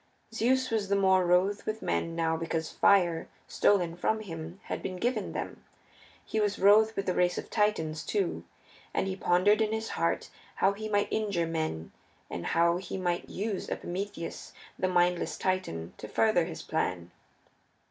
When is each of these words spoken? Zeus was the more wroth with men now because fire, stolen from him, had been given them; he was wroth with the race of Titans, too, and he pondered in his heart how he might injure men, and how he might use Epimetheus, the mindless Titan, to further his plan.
Zeus 0.33 0.71
was 0.71 0.89
the 0.89 0.95
more 0.95 1.27
wroth 1.27 1.67
with 1.67 1.83
men 1.83 2.15
now 2.15 2.35
because 2.35 2.71
fire, 2.71 3.27
stolen 3.47 3.95
from 3.95 4.21
him, 4.21 4.59
had 4.63 4.81
been 4.81 4.95
given 4.97 5.31
them; 5.33 5.63
he 6.25 6.39
was 6.39 6.57
wroth 6.57 6.95
with 6.95 7.05
the 7.05 7.13
race 7.13 7.37
of 7.37 7.51
Titans, 7.51 8.03
too, 8.03 8.43
and 8.95 9.05
he 9.05 9.15
pondered 9.15 9.61
in 9.61 9.71
his 9.71 9.89
heart 9.89 10.31
how 10.55 10.73
he 10.73 10.89
might 10.89 11.07
injure 11.11 11.45
men, 11.45 11.91
and 12.31 12.47
how 12.47 12.77
he 12.77 12.97
might 12.97 13.29
use 13.29 13.69
Epimetheus, 13.69 14.53
the 14.79 14.87
mindless 14.87 15.37
Titan, 15.37 15.93
to 15.99 16.07
further 16.07 16.45
his 16.45 16.63
plan. 16.63 17.11